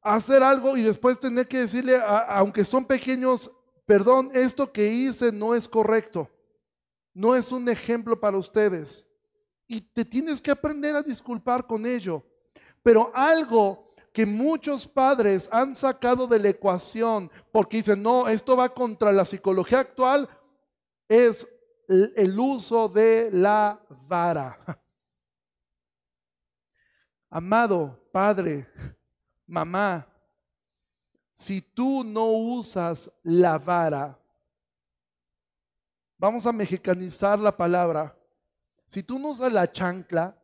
[0.00, 3.50] hacer algo y después tener que decirle, aunque son pequeños,
[3.84, 6.30] perdón, esto que hice no es correcto.
[7.12, 9.06] No es un ejemplo para ustedes.
[9.66, 12.24] Y te tienes que aprender a disculpar con ello.
[12.82, 13.87] Pero algo
[14.18, 19.24] que muchos padres han sacado de la ecuación porque dicen, no, esto va contra la
[19.24, 20.28] psicología actual,
[21.06, 21.46] es
[21.86, 24.58] el uso de la vara.
[27.30, 28.66] Amado padre,
[29.46, 30.04] mamá,
[31.36, 34.18] si tú no usas la vara,
[36.18, 38.18] vamos a mexicanizar la palabra,
[38.88, 40.36] si tú no usas la chancla,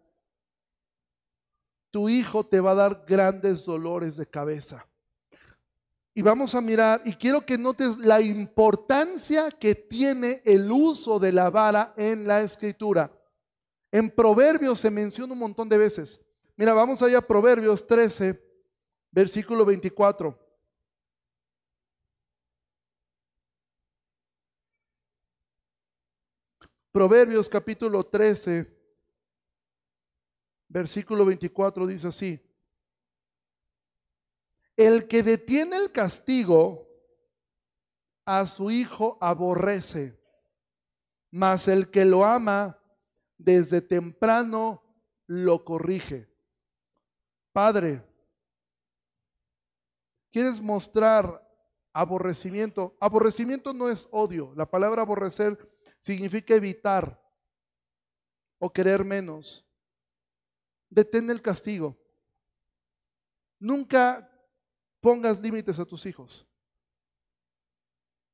[1.94, 4.84] tu hijo te va a dar grandes dolores de cabeza.
[6.12, 11.30] Y vamos a mirar, y quiero que notes la importancia que tiene el uso de
[11.30, 13.16] la vara en la escritura.
[13.92, 16.20] En Proverbios se menciona un montón de veces.
[16.56, 18.42] Mira, vamos allá a Proverbios 13,
[19.12, 20.36] versículo 24.
[26.90, 28.83] Proverbios capítulo 13,
[30.74, 32.40] versículo 24 dice así,
[34.76, 36.88] el que detiene el castigo
[38.24, 40.20] a su hijo aborrece,
[41.30, 42.76] mas el que lo ama
[43.38, 44.82] desde temprano
[45.28, 46.28] lo corrige.
[47.52, 48.04] Padre,
[50.32, 51.40] ¿quieres mostrar
[51.92, 52.96] aborrecimiento?
[52.98, 54.52] Aborrecimiento no es odio.
[54.56, 55.56] La palabra aborrecer
[56.00, 57.22] significa evitar
[58.58, 59.63] o querer menos
[60.94, 61.96] detén el castigo.
[63.58, 64.30] Nunca
[65.00, 66.46] pongas límites a tus hijos.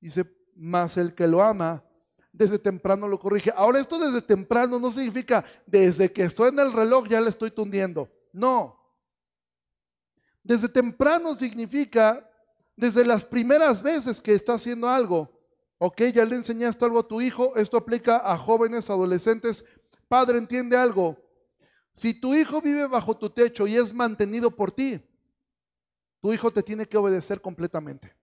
[0.01, 1.85] Dice, más el que lo ama,
[2.33, 3.53] desde temprano lo corrige.
[3.57, 8.09] Ahora esto desde temprano no significa desde que suena el reloj ya le estoy tundiendo.
[8.33, 8.79] No.
[10.43, 12.27] Desde temprano significa
[12.77, 15.31] desde las primeras veces que está haciendo algo.
[15.79, 17.57] Ok, ya le enseñaste algo a tu hijo.
[17.57, 19.65] Esto aplica a jóvenes, adolescentes.
[20.09, 21.17] Padre, entiende algo.
[21.95, 25.01] Si tu hijo vive bajo tu techo y es mantenido por ti,
[26.21, 28.15] tu hijo te tiene que obedecer completamente.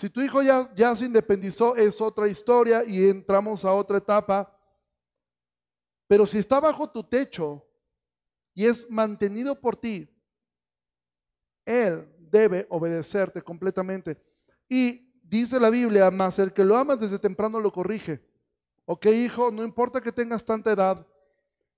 [0.00, 4.50] Si tu hijo ya, se independizó, es otra historia y entramos a otra etapa.
[6.06, 7.62] Pero si está bajo tu techo
[8.54, 10.08] y es mantenido por ti,
[11.66, 14.18] él debe obedecerte completamente.
[14.68, 18.24] Y dice la Biblia, más el que lo amas desde temprano lo corrige.
[18.86, 21.06] Ok, hijo, no importa que tengas tanta edad,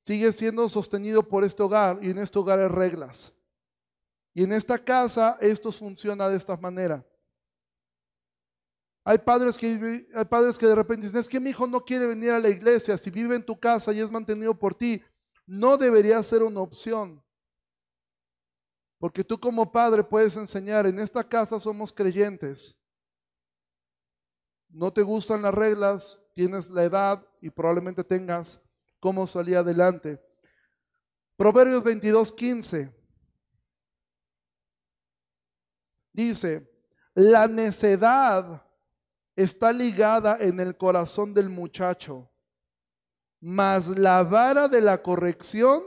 [0.04, 3.32] sigue siendo sostenido por este hogar y en este hogar hay reglas.
[4.34, 7.06] Y en esta casa esto funciona de esta manera.
[9.04, 12.06] Hay padres que, hay padres que de repente dicen, es que mi hijo no quiere
[12.06, 15.02] venir a la iglesia, si vive en tu casa y es mantenido por ti,
[15.44, 17.22] no debería ser una opción.
[18.98, 22.80] Porque tú como padre puedes enseñar, en esta casa somos creyentes.
[24.68, 28.61] No te gustan las reglas, tienes la edad y probablemente tengas
[29.02, 30.24] cómo salía adelante.
[31.36, 32.94] Proverbios 22, 15.
[36.12, 36.70] Dice,
[37.12, 38.64] la necedad
[39.34, 42.30] está ligada en el corazón del muchacho,
[43.40, 45.82] mas la vara de la corrección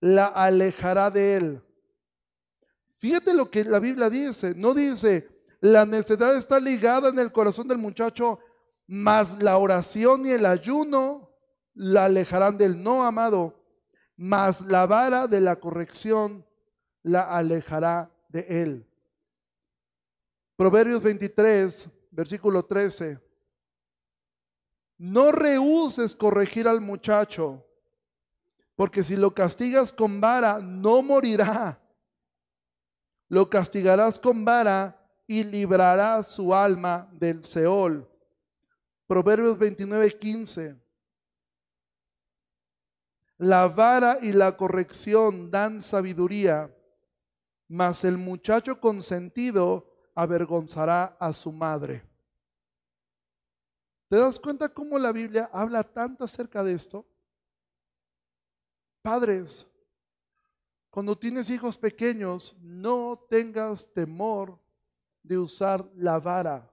[0.00, 1.62] la alejará de él.
[2.98, 5.28] Fíjate lo que la Biblia dice, no dice,
[5.60, 8.40] la necedad está ligada en el corazón del muchacho,
[8.88, 11.35] mas la oración y el ayuno
[11.76, 13.54] la alejarán del no amado,
[14.16, 16.44] mas la vara de la corrección
[17.02, 18.86] la alejará de él.
[20.56, 23.20] Proverbios 23, versículo 13.
[24.96, 27.62] No rehuses corregir al muchacho,
[28.74, 31.78] porque si lo castigas con vara, no morirá.
[33.28, 38.08] Lo castigarás con vara y librarás su alma del Seol.
[39.06, 40.85] Proverbios 29, 15.
[43.38, 46.74] La vara y la corrección dan sabiduría,
[47.68, 52.02] mas el muchacho consentido avergonzará a su madre.
[54.08, 57.04] ¿Te das cuenta cómo la Biblia habla tanto acerca de esto?
[59.02, 59.66] Padres,
[60.90, 64.58] cuando tienes hijos pequeños, no tengas temor
[65.22, 66.72] de usar la vara.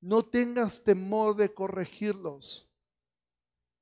[0.00, 2.70] No tengas temor de corregirlos.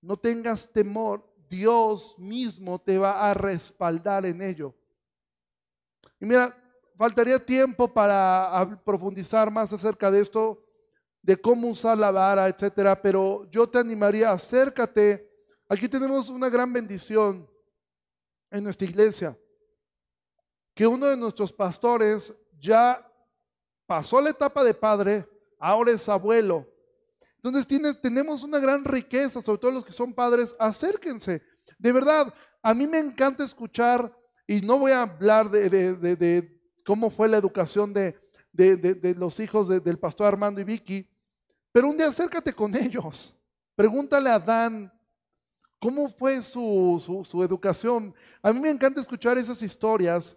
[0.00, 1.29] No tengas temor.
[1.50, 4.72] Dios mismo te va a respaldar en ello.
[6.20, 6.56] Y mira,
[6.96, 10.64] faltaría tiempo para profundizar más acerca de esto,
[11.20, 15.28] de cómo usar la vara, etcétera, pero yo te animaría, acércate.
[15.68, 17.50] Aquí tenemos una gran bendición
[18.48, 19.36] en nuestra iglesia,
[20.72, 23.04] que uno de nuestros pastores ya
[23.86, 26.69] pasó la etapa de padre, ahora es abuelo.
[27.42, 27.66] Entonces
[28.02, 31.42] tenemos una gran riqueza, sobre todo los que son padres, acérquense.
[31.78, 34.14] De verdad, a mí me encanta escuchar,
[34.46, 38.14] y no voy a hablar de, cómo fue la educación de,
[39.16, 41.08] los hijos del pastor Armando y Vicky,
[41.72, 43.34] pero un día acércate con ellos.
[43.74, 44.92] Pregúntale a Dan
[45.78, 48.14] cómo fue su educación.
[48.42, 50.36] A mí me encanta escuchar esas historias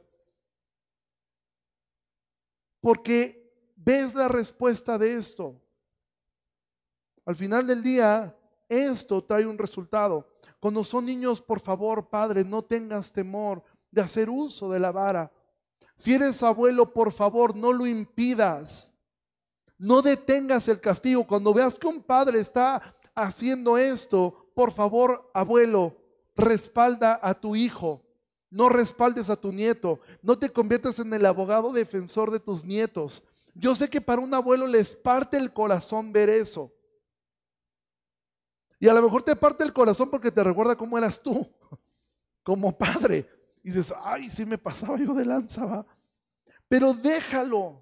[2.79, 5.62] porque ves la respuesta de esto.
[7.25, 8.35] Al final del día,
[8.67, 10.27] esto trae un resultado.
[10.59, 15.31] Cuando son niños, por favor, padre, no tengas temor de hacer uso de la vara.
[15.95, 18.91] Si eres abuelo, por favor, no lo impidas.
[19.77, 21.27] No detengas el castigo.
[21.27, 22.81] Cuando veas que un padre está
[23.13, 25.97] haciendo esto, por favor, abuelo,
[26.35, 28.01] respalda a tu hijo.
[28.49, 29.99] No respaldes a tu nieto.
[30.21, 33.23] No te conviertas en el abogado defensor de tus nietos.
[33.55, 36.71] Yo sé que para un abuelo les parte el corazón ver eso.
[38.83, 41.49] Y a lo mejor te parte el corazón porque te recuerda cómo eras tú,
[42.43, 43.25] como padre.
[43.63, 45.85] Y dices, ay, sí me pasaba yo de lanza, va.
[46.67, 47.81] Pero déjalo.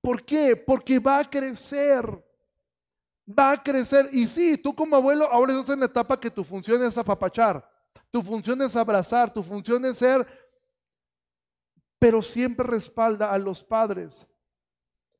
[0.00, 0.56] ¿Por qué?
[0.56, 2.06] Porque va a crecer.
[3.28, 4.08] Va a crecer.
[4.10, 7.70] Y sí, tú como abuelo ahora estás en la etapa que tu función es apapachar.
[8.08, 9.30] Tu función es abrazar.
[9.30, 10.26] Tu función es ser.
[11.98, 14.26] Pero siempre respalda a los padres.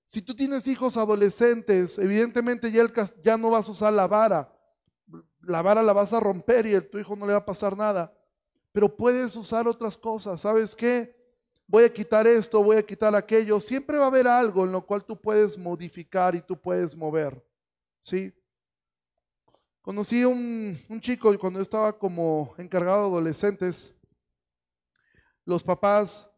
[0.06, 2.90] Si tú tienes hijos adolescentes, evidentemente ya,
[3.22, 4.50] ya no vas a usar la vara.
[5.42, 7.76] La vara la vas a romper y a tu hijo no le va a pasar
[7.76, 8.12] nada.
[8.72, 10.40] Pero puedes usar otras cosas.
[10.40, 11.14] ¿Sabes qué?
[11.66, 13.60] Voy a quitar esto, voy a quitar aquello.
[13.60, 17.44] Siempre va a haber algo en lo cual tú puedes modificar y tú puedes mover.
[18.00, 18.32] ¿Sí?
[19.80, 23.94] Conocí un, un chico cuando estaba como encargado de adolescentes.
[25.44, 26.30] Los papás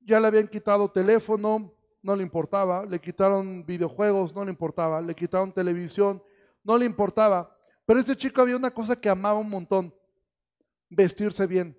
[0.00, 5.14] ya le habían quitado teléfono, no le importaba, le quitaron videojuegos, no le importaba, le
[5.14, 6.22] quitaron televisión,
[6.62, 7.55] no le importaba.
[7.86, 9.94] Pero ese chico había una cosa que amaba un montón,
[10.90, 11.78] vestirse bien.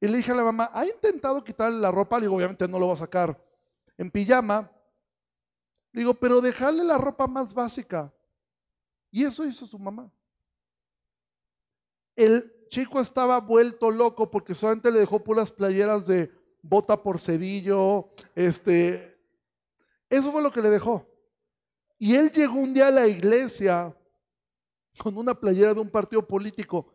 [0.00, 2.18] Y le dije a la mamá, ¿ha intentado quitarle la ropa?
[2.18, 3.42] Le digo, obviamente no lo va a sacar
[3.96, 4.70] en pijama.
[5.92, 8.12] Le digo, pero dejarle la ropa más básica.
[9.10, 10.10] Y eso hizo su mamá.
[12.14, 16.30] El chico estaba vuelto loco porque solamente le dejó puras playeras de
[16.62, 19.18] bota por cedillo, este,
[20.08, 21.06] eso fue lo que le dejó.
[21.98, 23.94] Y él llegó un día a la iglesia
[24.98, 26.92] con una playera de un partido político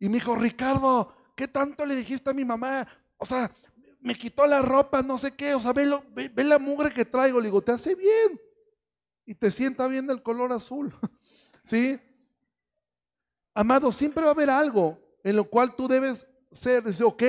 [0.00, 2.88] y me dijo, Ricardo, ¿qué tanto le dijiste a mi mamá?
[3.18, 3.52] O sea,
[4.00, 7.38] me quitó la ropa, no sé qué, o sea, ve, ve, la mugre que traigo.
[7.38, 8.40] Le digo, te hace bien
[9.26, 10.92] y te sienta bien el color azul.
[11.64, 12.00] ¿Sí?
[13.54, 17.22] Amado, siempre va a haber algo en lo cual tú debes ser, decir, ok,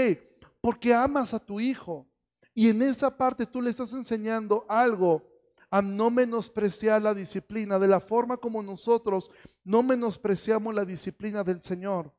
[0.62, 2.08] porque amas a tu hijo.
[2.54, 5.30] Y en esa parte tú le estás enseñando algo
[5.72, 9.32] a no menospreciar la disciplina, de la forma como nosotros
[9.64, 12.14] no menospreciamos la disciplina del Señor.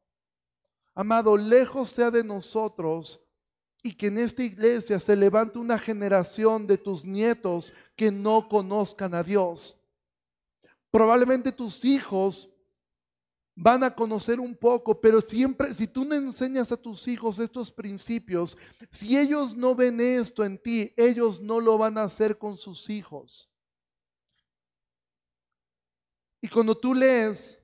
[0.94, 3.20] Amado, lejos sea de nosotros
[3.82, 9.14] y que en esta iglesia se levante una generación de tus nietos que no conozcan
[9.14, 9.78] a Dios.
[10.90, 12.51] Probablemente tus hijos
[13.54, 17.70] van a conocer un poco, pero siempre, si tú no enseñas a tus hijos estos
[17.70, 18.56] principios,
[18.90, 22.88] si ellos no ven esto en ti, ellos no lo van a hacer con sus
[22.88, 23.50] hijos.
[26.40, 27.60] Y cuando tú lees,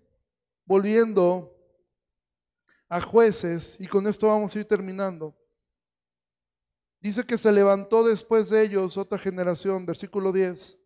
[0.64, 1.54] volviendo
[2.88, 5.34] a jueces, y con esto vamos a ir terminando,
[7.00, 10.77] dice que se levantó después de ellos otra generación, versículo 10.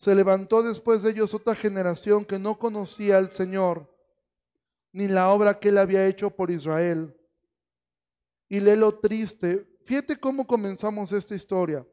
[0.00, 3.86] Se levantó después de ellos otra generación que no conocía al Señor,
[4.92, 7.14] ni la obra que él había hecho por Israel.
[8.48, 9.68] Y lee lo triste.
[9.84, 11.86] Fíjate cómo comenzamos esta historia.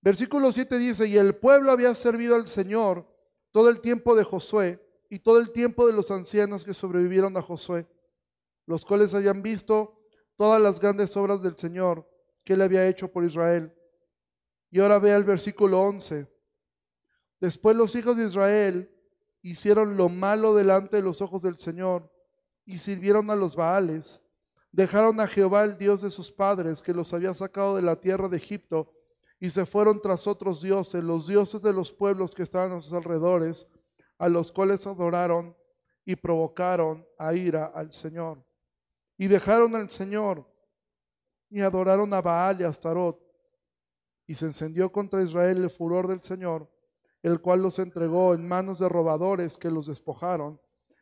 [0.00, 3.04] Versículo 7 dice, y el pueblo había servido al Señor
[3.50, 4.80] todo el tiempo de Josué
[5.10, 7.88] y todo el tiempo de los ancianos que sobrevivieron a Josué,
[8.64, 10.06] los cuales habían visto
[10.36, 12.08] todas las grandes obras del Señor
[12.44, 13.74] que él había hecho por Israel.
[14.70, 16.32] Y ahora ve el versículo 11.
[17.44, 18.90] Después los hijos de Israel
[19.42, 22.10] hicieron lo malo delante de los ojos del Señor
[22.64, 24.22] y sirvieron a los Baales.
[24.72, 28.30] Dejaron a Jehová, el Dios de sus padres, que los había sacado de la tierra
[28.30, 28.94] de Egipto,
[29.38, 32.94] y se fueron tras otros dioses, los dioses de los pueblos que estaban a sus
[32.94, 33.66] alrededores,
[34.16, 35.54] a los cuales adoraron
[36.06, 38.42] y provocaron a ira al Señor.
[39.18, 40.50] Y dejaron al Señor
[41.50, 43.20] y adoraron a Baal y a Astarot.
[44.26, 46.72] Y se encendió contra Israel el furor del Señor,
[47.24, 50.60] el cual los entregó en manos de robadores que los despojaron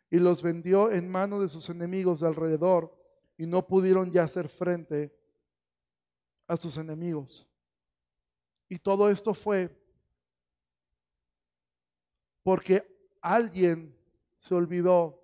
[0.09, 2.97] y los vendió en manos de sus enemigos de alrededor
[3.37, 5.12] y no pudieron ya hacer frente
[6.47, 7.51] a sus enemigos.
[8.68, 9.77] Y todo esto fue
[12.45, 12.87] porque
[13.20, 13.93] alguien
[14.39, 15.20] se olvidó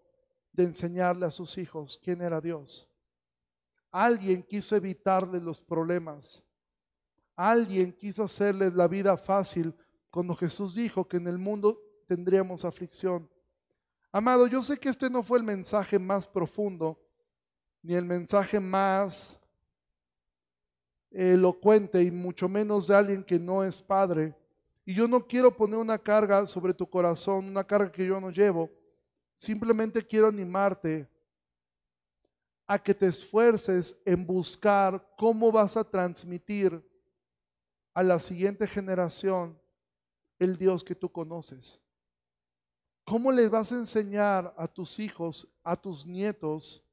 [0.52, 2.88] de enseñarle a sus hijos quién era Dios.
[3.92, 6.42] Alguien quiso evitarle los problemas.
[7.36, 9.72] Alguien quiso hacerle la vida fácil
[10.10, 13.28] cuando Jesús dijo que en el mundo tendríamos aflicción.
[14.10, 16.98] Amado, yo sé que este no fue el mensaje más profundo,
[17.82, 19.38] ni el mensaje más
[21.10, 24.34] elocuente y mucho menos de alguien que no es padre.
[24.84, 28.30] Y yo no quiero poner una carga sobre tu corazón, una carga que yo no
[28.30, 28.70] llevo.
[29.36, 31.06] Simplemente quiero animarte
[32.66, 36.82] a que te esfuerces en buscar cómo vas a transmitir
[37.94, 39.58] a la siguiente generación
[40.38, 41.80] el Dios que tú conoces.
[43.04, 46.84] ¿Cómo les vas a enseñar a tus hijos, a tus nietos?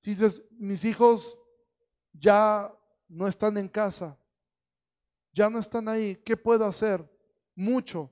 [0.00, 1.38] Si dices, mis hijos
[2.12, 2.72] ya
[3.08, 4.18] no están en casa,
[5.32, 6.16] ya no están ahí.
[6.16, 7.08] ¿Qué puedo hacer?
[7.54, 8.10] Mucho.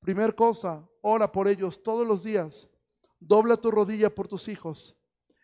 [0.00, 2.68] Primer cosa, ora por ellos todos los días.
[3.20, 5.00] Dobla tu rodilla por tus hijos.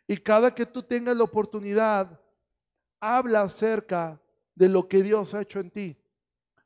[0.06, 2.20] Y cada que tú tengas la oportunidad,
[3.00, 4.20] habla acerca
[4.54, 6.01] de lo que Dios ha hecho en ti.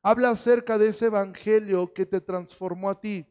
[0.01, 3.27] Habla acerca de ese evangelio que te transformó a ti.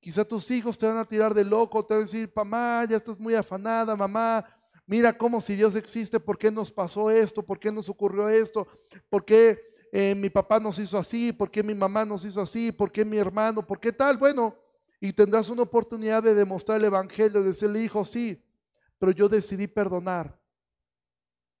[0.00, 2.96] Quizá tus hijos te van a tirar de loco, te van a decir, mamá, ya
[2.96, 4.44] estás muy afanada, mamá,
[4.88, 7.42] Mira cómo si Dios existe, ¿por qué nos pasó esto?
[7.42, 8.66] ¿Por qué nos ocurrió esto?
[9.10, 9.60] ¿Por qué
[9.92, 11.30] eh, mi papá nos hizo así?
[11.30, 12.72] ¿Por qué mi mamá nos hizo así?
[12.72, 13.66] ¿Por qué mi hermano?
[13.66, 14.16] ¿Por qué tal?
[14.16, 14.56] Bueno,
[14.98, 18.42] y tendrás una oportunidad de demostrar el Evangelio, de decirle, hijo, sí,
[18.98, 20.40] pero yo decidí perdonar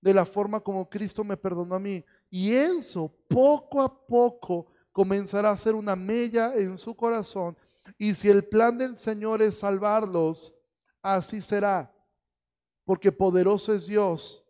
[0.00, 2.02] de la forma como Cristo me perdonó a mí.
[2.30, 7.56] Y eso poco a poco comenzará a ser una mella en su corazón.
[7.96, 10.54] Y si el plan del Señor es salvarlos,
[11.02, 11.92] así será
[12.88, 14.42] porque poderoso es Dios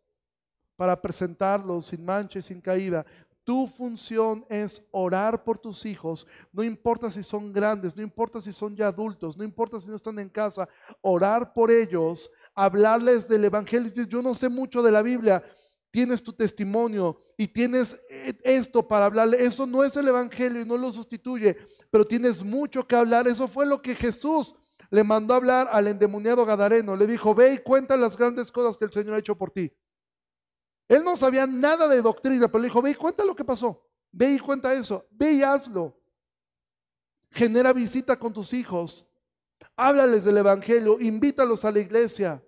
[0.76, 3.04] para presentarlos sin mancha y sin caída.
[3.42, 8.52] Tu función es orar por tus hijos, no importa si son grandes, no importa si
[8.52, 10.68] son ya adultos, no importa si no están en casa,
[11.00, 13.90] orar por ellos, hablarles del Evangelio.
[14.06, 15.42] Yo no sé mucho de la Biblia,
[15.90, 19.44] tienes tu testimonio y tienes eh, esto para hablarle.
[19.44, 21.56] Eso no es el Evangelio y no lo sustituye,
[21.90, 23.28] pero tienes mucho que hablar.
[23.28, 24.54] Eso fue lo que Jesús
[24.90, 26.96] le mandó a hablar al endemoniado Gadareno.
[26.96, 29.72] Le dijo, ve y cuenta las grandes cosas que el Señor ha hecho por ti.
[30.88, 33.86] Él no sabía nada de doctrina, pero le dijo, ve y cuenta lo que pasó.
[34.10, 35.06] Ve y cuenta eso.
[35.10, 36.00] Ve y hazlo.
[37.30, 39.12] Genera visita con tus hijos.
[39.76, 40.98] Háblales del Evangelio.
[40.98, 42.42] Invítalos a la iglesia.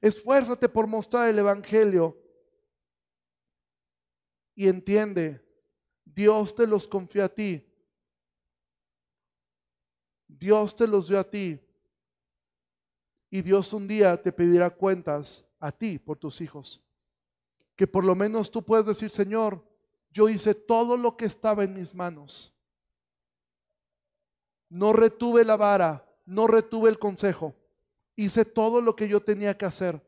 [0.00, 2.16] Esfuérzate por mostrar el Evangelio.
[4.60, 5.42] Y entiende,
[6.04, 7.66] Dios te los confía a ti
[10.38, 11.60] Dios te los dio a ti.
[13.30, 16.82] Y Dios un día te pedirá cuentas a ti por tus hijos.
[17.76, 19.64] Que por lo menos tú puedes decir, Señor,
[20.10, 22.52] yo hice todo lo que estaba en mis manos.
[24.68, 27.54] No retuve la vara, no retuve el consejo.
[28.16, 30.00] Hice todo lo que yo tenía que hacer.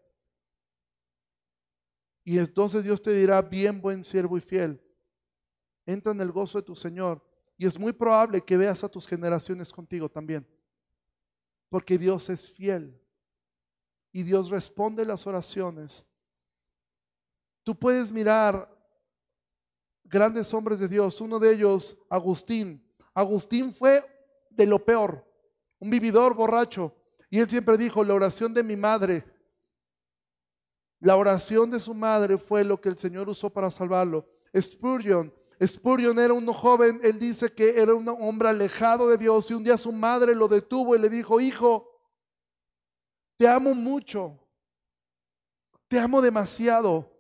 [2.24, 4.80] Y entonces Dios te dirá, bien buen siervo y fiel,
[5.86, 7.24] entra en el gozo de tu Señor.
[7.56, 10.46] Y es muy probable que veas a tus generaciones contigo también,
[11.68, 13.00] porque Dios es fiel
[14.12, 16.06] y Dios responde las oraciones.
[17.62, 18.68] Tú puedes mirar
[20.04, 22.84] grandes hombres de Dios, uno de ellos, Agustín.
[23.14, 24.04] Agustín fue
[24.50, 25.24] de lo peor,
[25.78, 26.94] un vividor borracho,
[27.30, 29.24] y él siempre dijo, la oración de mi madre,
[31.02, 34.24] la oración de su madre fue lo que el Señor usó para salvarlo.
[34.56, 39.54] Spurgeon, Spurgeon era un joven, él dice que era un hombre alejado de Dios y
[39.54, 41.90] un día su madre lo detuvo y le dijo, hijo,
[43.36, 44.38] te amo mucho,
[45.88, 47.12] te amo demasiado,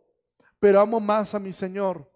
[0.60, 2.08] pero amo más a mi Señor.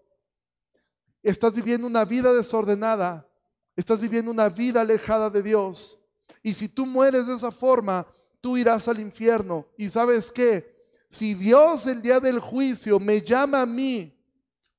[1.21, 3.29] Estás viviendo una vida desordenada,
[3.75, 5.99] estás viviendo una vida alejada de Dios.
[6.41, 8.07] Y si tú mueres de esa forma,
[8.39, 9.67] tú irás al infierno.
[9.77, 10.76] ¿Y sabes qué?
[11.09, 14.13] Si Dios el día del juicio me llama a mí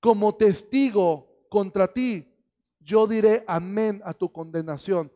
[0.01, 2.35] como testigo contra ti,
[2.81, 5.11] yo diré amén a tu condenación.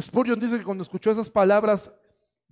[0.00, 1.90] Spurgeon dice que cuando escuchó esas palabras,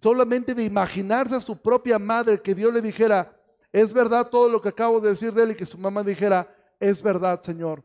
[0.00, 3.38] solamente de imaginarse a su propia madre que Dios le dijera,
[3.72, 6.52] es verdad todo lo que acabo de decir de él y que su mamá dijera,
[6.80, 7.84] es verdad, Señor.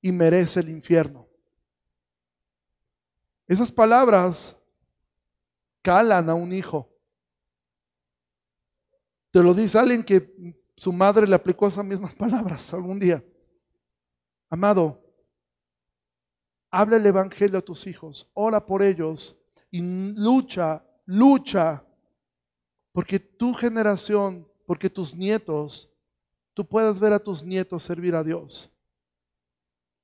[0.00, 1.28] Y merece el infierno.
[3.46, 4.56] Esas palabras
[5.82, 6.91] calan a un hijo.
[9.32, 13.24] Te lo dice alguien que su madre le aplicó esas mismas palabras algún día.
[14.50, 15.02] Amado,
[16.70, 19.38] habla el Evangelio a tus hijos, ora por ellos
[19.70, 21.82] y lucha, lucha,
[22.92, 25.90] porque tu generación, porque tus nietos,
[26.52, 28.70] tú puedas ver a tus nietos servir a Dios.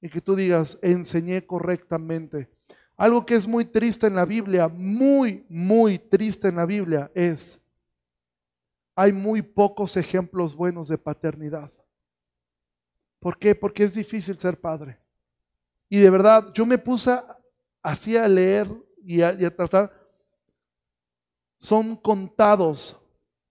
[0.00, 2.48] Y que tú digas, enseñé correctamente.
[2.96, 7.60] Algo que es muy triste en la Biblia, muy, muy triste en la Biblia es,
[8.98, 11.72] hay muy pocos ejemplos buenos de paternidad.
[13.20, 13.54] ¿Por qué?
[13.54, 14.98] Porque es difícil ser padre.
[15.88, 17.18] Y de verdad, yo me puse
[17.82, 18.68] así a leer
[19.02, 19.92] y a, y a tratar.
[21.58, 23.00] Son contados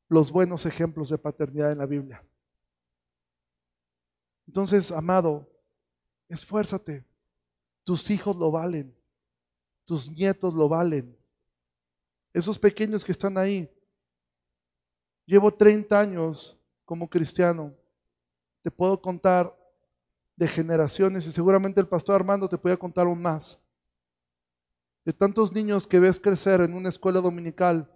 [0.09, 2.23] los buenos ejemplos de paternidad en la Biblia.
[4.47, 5.49] Entonces, amado,
[6.27, 7.05] esfuérzate.
[7.83, 8.97] Tus hijos lo valen
[9.87, 11.17] tus nietos lo valen.
[12.33, 13.71] Esos pequeños que están ahí.
[15.27, 17.75] Llevo 30 años como cristiano.
[18.61, 19.53] Te puedo contar
[20.37, 23.59] de generaciones y seguramente el pastor Armando te puede contar aún más.
[25.03, 27.91] De tantos niños que ves crecer en una escuela dominical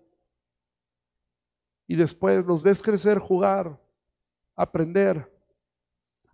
[1.87, 3.79] y después los ves crecer, jugar,
[4.55, 5.31] aprender,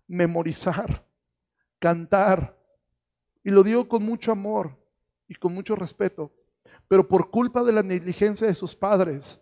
[0.07, 1.05] memorizar,
[1.77, 2.57] cantar.
[3.43, 4.75] Y lo digo con mucho amor
[5.27, 6.31] y con mucho respeto,
[6.87, 9.39] pero por culpa de la negligencia de sus padres,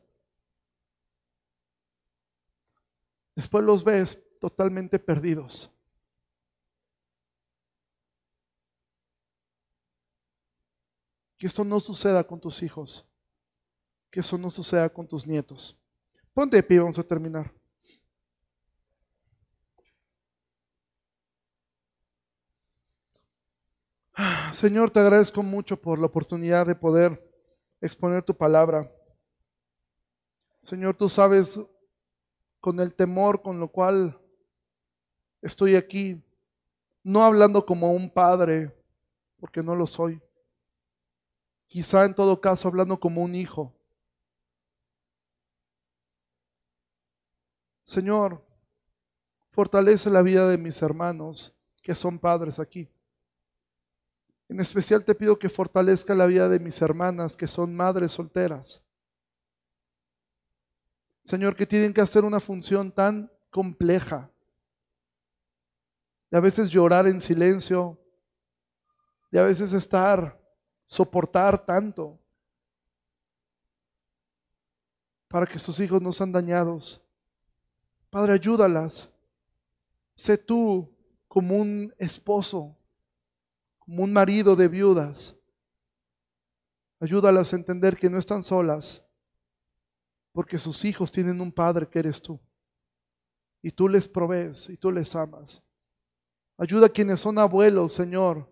[3.36, 5.72] después los ves totalmente perdidos.
[11.38, 13.06] Que esto no suceda con tus hijos,
[14.10, 15.78] que eso no suceda con tus nietos.
[16.34, 17.54] Ponte de pie, vamos a terminar.
[24.54, 27.22] Señor, te agradezco mucho por la oportunidad de poder
[27.82, 28.90] exponer tu palabra.
[30.62, 31.60] Señor, tú sabes
[32.66, 34.20] con el temor con lo cual
[35.40, 36.20] estoy aquí,
[37.04, 38.76] no hablando como un padre,
[39.38, 40.20] porque no lo soy.
[41.68, 43.72] Quizá en todo caso hablando como un hijo.
[47.84, 48.44] Señor,
[49.52, 51.54] fortalece la vida de mis hermanos
[51.84, 52.90] que son padres aquí.
[54.50, 58.85] En especial te pido que fortalezca la vida de mis hermanas que son madres solteras.
[61.26, 64.32] Señor, que tienen que hacer una función tan compleja.
[66.32, 68.00] Y a veces llorar en silencio.
[69.30, 70.40] Y a veces estar,
[70.88, 72.18] soportar tanto.
[75.28, 77.02] Para que sus hijos no sean dañados.
[78.10, 79.12] Padre, ayúdalas.
[80.16, 80.90] Sé tú
[81.28, 82.78] como un esposo
[83.86, 85.36] como un marido de viudas.
[87.00, 89.05] Ayúdalas a entender que no están solas,
[90.36, 92.38] porque sus hijos tienen un padre que eres tú.
[93.62, 95.64] Y tú les provees y tú les amas.
[96.58, 98.46] Ayuda a quienes son abuelos, Señor,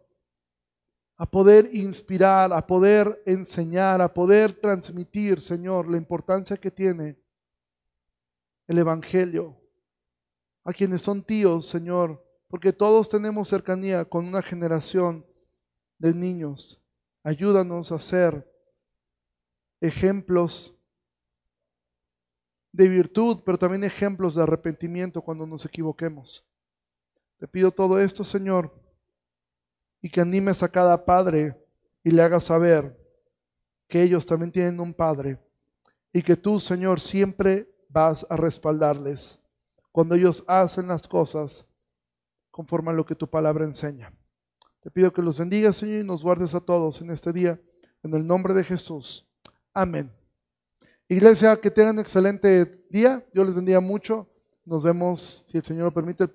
[1.17, 7.21] a poder inspirar, a poder enseñar, a poder transmitir, Señor, la importancia que tiene
[8.65, 9.59] el Evangelio.
[10.63, 15.25] A quienes son tíos, Señor, porque todos tenemos cercanía con una generación
[15.97, 16.81] de niños.
[17.23, 18.49] Ayúdanos a ser
[19.81, 20.77] ejemplos
[22.73, 26.43] de virtud, pero también ejemplos de arrepentimiento cuando nos equivoquemos.
[27.37, 28.73] Te pido todo esto, Señor,
[30.01, 31.55] y que animes a cada padre
[32.03, 32.99] y le hagas saber
[33.87, 35.39] que ellos también tienen un padre
[36.11, 39.39] y que tú, Señor, siempre vas a respaldarles
[39.91, 41.65] cuando ellos hacen las cosas
[42.49, 44.11] conforme a lo que tu palabra enseña.
[44.81, 47.61] Te pido que los bendigas, Señor, y nos guardes a todos en este día,
[48.01, 49.27] en el nombre de Jesús.
[49.73, 50.11] Amén.
[51.13, 53.23] Iglesia, que tengan un excelente día.
[53.33, 54.27] Yo les bendiga mucho.
[54.65, 56.27] Nos vemos, si el Señor lo permite.